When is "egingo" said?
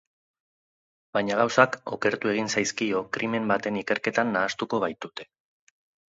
2.31-2.55